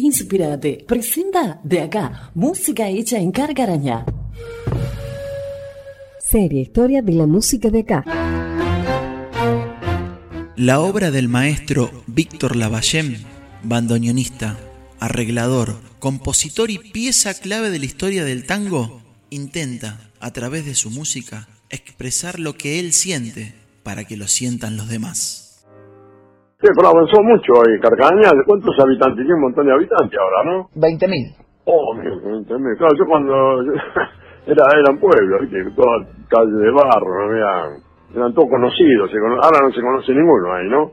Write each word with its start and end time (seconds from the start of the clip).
Inspirate 0.00 0.84
presenta 0.86 1.60
de 1.64 1.80
acá 1.80 2.30
música 2.32 2.88
hecha 2.88 3.18
en 3.18 3.32
Cargaraña. 3.32 4.06
Serie 6.20 6.62
Historia 6.62 7.02
de 7.02 7.12
la 7.14 7.26
música 7.26 7.68
de 7.68 7.80
acá. 7.80 8.04
La 10.54 10.78
obra 10.78 11.10
del 11.10 11.28
maestro 11.28 11.90
Víctor 12.06 12.54
Lavallem, 12.54 13.16
bandoneonista, 13.64 14.56
arreglador, 15.00 15.80
compositor 15.98 16.70
y 16.70 16.78
pieza 16.78 17.34
clave 17.34 17.70
de 17.70 17.80
la 17.80 17.86
historia 17.86 18.24
del 18.24 18.46
tango, 18.46 19.02
intenta, 19.30 20.12
a 20.20 20.32
través 20.32 20.64
de 20.64 20.76
su 20.76 20.90
música, 20.90 21.48
expresar 21.70 22.38
lo 22.38 22.56
que 22.56 22.78
él 22.78 22.92
siente 22.92 23.52
para 23.82 24.04
que 24.04 24.16
lo 24.16 24.28
sientan 24.28 24.76
los 24.76 24.88
demás. 24.88 25.47
Sí, 26.60 26.66
pero 26.76 26.88
avanzó 26.88 27.22
mucho 27.22 27.52
hoy. 27.54 27.78
Carcaña, 27.80 28.30
¿de 28.34 28.44
cuántos 28.44 28.74
habitantes? 28.82 29.16
Tiene 29.22 29.34
un 29.34 29.42
montón 29.42 29.66
de 29.66 29.72
habitantes 29.74 30.18
ahora, 30.18 30.42
¿no? 30.44 30.68
20.000. 30.74 31.36
Oh, 31.66 31.94
20.000. 31.94 32.78
Claro, 32.78 32.94
yo 32.98 33.04
cuando 33.06 33.62
era, 34.46 34.64
era 34.74 34.90
un 34.90 34.98
pueblo, 34.98 35.38
¿viste? 35.40 35.70
Toda 35.76 36.04
calle 36.28 36.50
de 36.50 36.70
barro, 36.72 37.32
eran, 37.36 37.78
eran 38.12 38.34
todos 38.34 38.48
conocidos. 38.50 39.08
Se 39.10 39.18
cono- 39.20 39.40
ahora 39.40 39.60
no 39.62 39.70
se 39.72 39.80
conoce 39.80 40.12
ninguno 40.12 40.52
ahí, 40.52 40.68
¿no? 40.68 40.90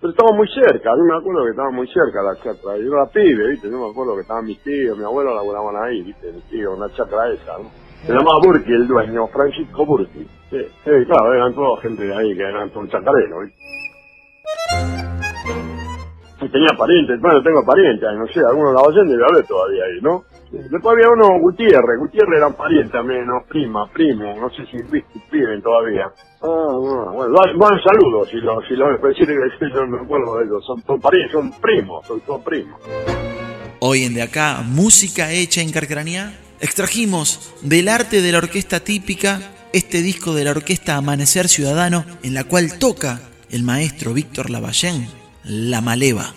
Pero 0.00 0.10
estaba 0.12 0.32
muy 0.34 0.48
cerca, 0.48 0.90
a 0.90 0.96
mí 0.96 1.02
me 1.06 1.14
acuerdo 1.16 1.44
que 1.44 1.50
estaba 1.50 1.70
muy 1.70 1.86
cerca 1.86 2.22
la 2.24 2.34
chacra. 2.42 2.76
Yo 2.78 2.90
era 2.90 3.06
pibe, 3.12 3.50
¿viste? 3.50 3.70
Yo 3.70 3.78
me 3.78 3.90
acuerdo 3.90 4.14
que 4.16 4.22
estaban 4.22 4.46
mis 4.46 4.58
tíos, 4.64 4.96
mi 4.98 5.04
abuelo 5.04 5.32
laburaban 5.34 5.76
ahí, 5.76 6.02
¿viste? 6.02 6.32
Mi 6.32 6.40
tío, 6.50 6.72
una 6.74 6.88
chacra 6.90 7.28
esa, 7.30 7.58
¿no? 7.58 7.68
Se 8.06 8.12
llamaba 8.12 8.40
Burki 8.42 8.72
el 8.72 8.86
dueño, 8.86 9.26
Francisco 9.28 9.84
Burki. 9.84 10.26
Sí, 10.50 10.58
sí, 10.84 10.90
claro, 11.06 11.34
eran 11.34 11.54
toda 11.54 11.80
gente 11.82 12.04
de 12.04 12.14
ahí 12.14 12.34
que 12.34 12.42
eran 12.42 12.70
todos 12.70 12.88
chacareros. 12.88 13.50
Y 16.42 16.48
tenía 16.48 16.70
parientes, 16.76 17.20
bueno, 17.20 17.42
tengo 17.42 17.62
parientes 17.64 18.08
ahí, 18.08 18.16
no 18.16 18.26
sé, 18.28 18.40
algunos 18.40 18.72
Lavallén 18.72 19.08
debe 19.08 19.22
haber 19.30 19.46
todavía 19.46 19.84
ahí, 19.84 20.00
¿no? 20.00 20.24
Sí. 20.50 20.56
Después 20.56 20.96
había 20.96 21.10
uno 21.10 21.38
Gutiérrez, 21.38 21.98
Gutiérrez 21.98 22.38
eran 22.38 22.54
parientes 22.54 22.90
también, 22.90 23.26
¿no? 23.26 23.44
Prima, 23.46 23.86
primo, 23.92 24.34
no 24.40 24.48
sé 24.48 24.64
si 24.66 24.78
viven 25.30 25.60
todavía. 25.60 26.06
Ah, 26.42 26.74
bueno, 26.80 27.12
bueno, 27.12 27.34
van, 27.58 27.78
saludos, 27.82 28.30
si 28.30 28.38
lo, 28.38 28.62
si 28.62 28.74
lo, 28.74 28.90
decir 29.08 29.26
que 29.26 29.70
yo 29.70 29.84
no 29.84 29.98
me 29.98 30.02
acuerdo 30.02 30.38
de 30.38 30.46
ellos, 30.46 30.64
son, 30.64 30.82
son 30.82 30.98
parientes, 30.98 31.32
son 31.32 31.52
primos, 31.60 32.06
son 32.06 32.20
todos 32.20 32.42
primos. 32.42 32.80
Hoy 33.80 34.04
en 34.04 34.14
De 34.14 34.22
Acá, 34.22 34.62
música 34.64 35.30
hecha 35.30 35.60
en 35.60 35.70
Carcranía, 35.70 36.32
extrajimos 36.60 37.52
del 37.62 37.88
arte 37.88 38.22
de 38.22 38.32
la 38.32 38.38
orquesta 38.38 38.80
típica 38.80 39.40
este 39.72 40.02
disco 40.02 40.34
de 40.34 40.44
la 40.44 40.50
orquesta 40.50 40.96
Amanecer 40.96 41.48
Ciudadano, 41.48 42.04
en 42.22 42.34
la 42.34 42.44
cual 42.44 42.78
toca 42.78 43.20
el 43.50 43.62
maestro 43.62 44.12
Víctor 44.12 44.50
Lavallén, 44.50 45.08
La 45.44 45.80
Maleva. 45.80 46.34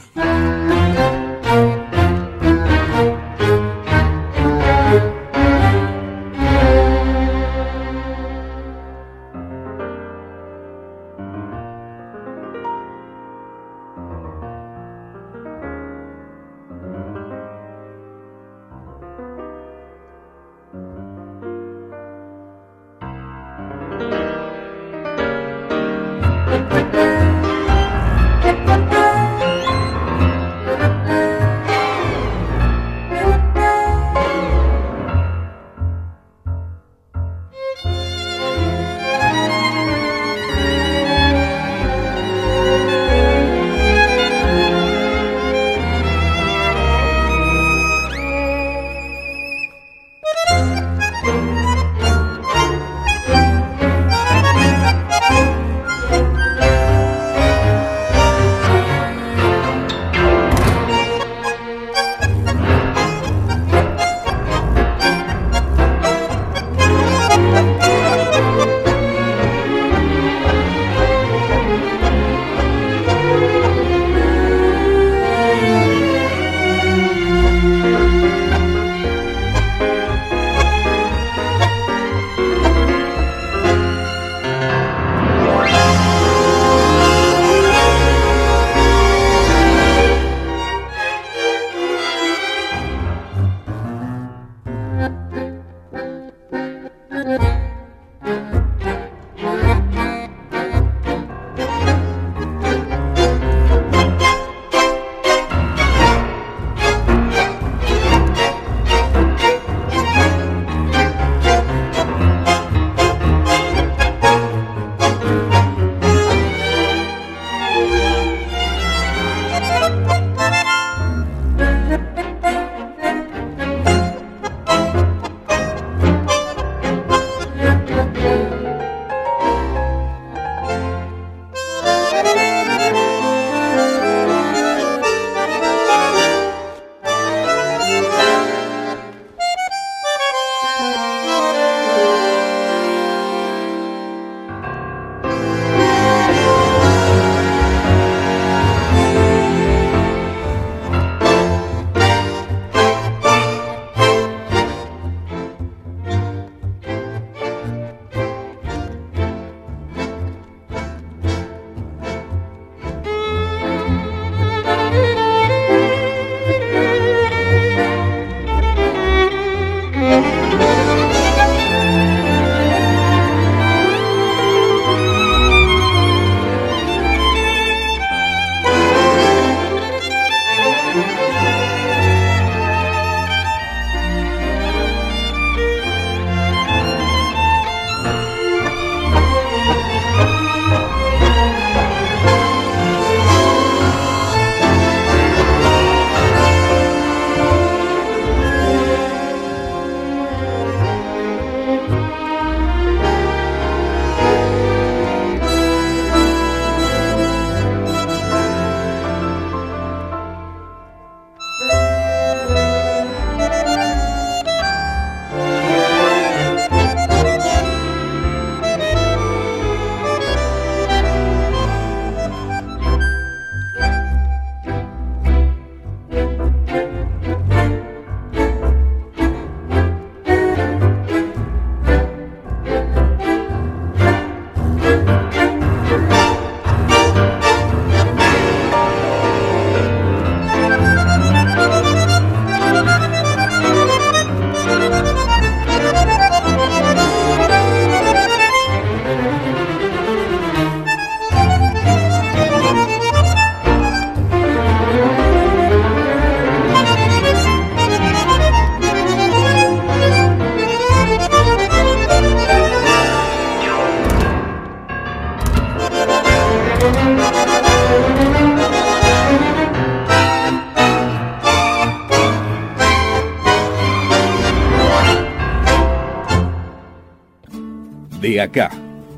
De 278.34 278.42
acá, 278.42 278.72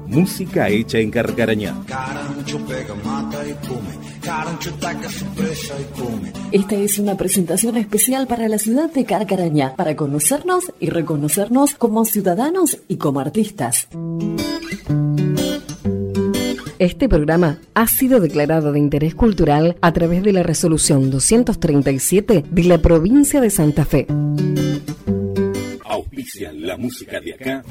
música 0.07 0.67
hecha 0.67 0.99
en 0.99 1.09
Carcarañá. 1.09 1.73
Esta 6.51 6.75
es 6.75 6.99
una 6.99 7.15
presentación 7.15 7.77
especial 7.77 8.27
para 8.27 8.49
la 8.49 8.57
ciudad 8.57 8.91
de 8.91 9.05
Carcarañá, 9.05 9.73
para 9.77 9.95
conocernos 9.95 10.65
y 10.81 10.89
reconocernos 10.89 11.75
como 11.75 12.03
ciudadanos 12.03 12.79
y 12.89 12.97
como 12.97 13.21
artistas. 13.21 13.87
Este 16.77 17.07
programa 17.07 17.59
ha 17.73 17.87
sido 17.87 18.19
declarado 18.19 18.73
de 18.73 18.79
interés 18.79 19.15
cultural 19.15 19.77
a 19.79 19.93
través 19.93 20.23
de 20.23 20.33
la 20.33 20.43
resolución 20.43 21.09
237 21.09 22.43
de 22.51 22.63
la 22.65 22.79
provincia 22.79 23.39
de 23.39 23.49
Santa 23.49 23.85
Fe. 23.85 24.07
Auspician 25.85 26.67
la 26.67 26.75
música 26.75 27.21
de 27.21 27.33
acá. 27.33 27.63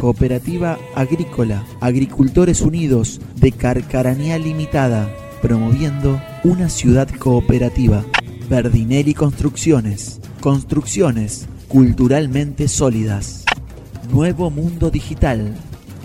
Cooperativa 0.00 0.78
Agrícola, 0.94 1.64
Agricultores 1.80 2.60
Unidos 2.60 3.20
de 3.36 3.52
Carcaranía 3.52 4.38
Limitada, 4.38 5.10
promoviendo 5.42 6.20
una 6.44 6.68
ciudad 6.68 7.08
cooperativa. 7.08 8.04
Verdinelli 8.48 9.14
Construcciones, 9.14 10.20
construcciones 10.40 11.46
culturalmente 11.68 12.68
sólidas. 12.68 13.44
Nuevo 14.10 14.50
Mundo 14.50 14.90
Digital, 14.90 15.54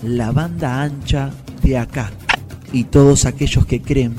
la 0.02 0.32
banda 0.32 0.82
ancha 0.82 1.30
de 1.62 1.78
acá. 1.78 2.10
Y 2.72 2.84
todos 2.84 3.26
aquellos 3.26 3.66
que 3.66 3.80
creen 3.80 4.14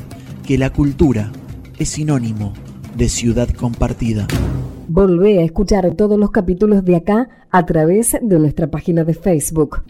que 0.46 0.58
la 0.58 0.72
cultura 0.72 1.32
es 1.80 1.90
sinónimo 1.90 2.54
de 2.96 3.10
ciudad 3.10 3.50
compartida. 3.50 4.28
Volvé 4.96 5.40
a 5.40 5.44
escuchar 5.44 5.96
todos 5.96 6.20
los 6.20 6.30
capítulos 6.30 6.86
de 6.86 6.96
acá 6.96 7.28
a 7.50 7.66
través 7.66 8.12
de 8.12 8.38
nuestra 8.38 8.68
página 8.68 9.04
de 9.04 9.16
Facebook. 9.16 9.84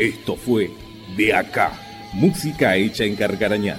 Esto 0.00 0.34
fue 0.34 0.68
De 1.16 1.32
acá, 1.32 1.70
música 2.14 2.74
hecha 2.74 3.04
en 3.04 3.14
Carcarañá. 3.14 3.76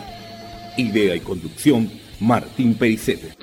Idea 0.77 1.17
y 1.17 1.19
conducción, 1.19 1.89
Martín 2.21 2.75
Pericete. 2.75 3.35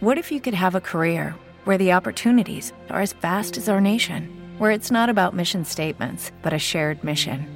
What 0.00 0.16
if 0.16 0.30
you 0.30 0.40
could 0.40 0.54
have 0.54 0.76
a 0.76 0.80
career 0.80 1.34
where 1.64 1.76
the 1.76 1.92
opportunities 1.92 2.72
are 2.88 3.02
as 3.02 3.14
vast 3.14 3.58
as 3.58 3.68
our 3.68 3.80
nation, 3.80 4.28
where 4.60 4.70
it's 4.70 4.92
not 4.92 5.08
about 5.08 5.34
mission 5.34 5.64
statements, 5.64 6.30
but 6.44 6.52
a 6.52 6.58
shared 6.60 7.02
mission? 7.02 7.55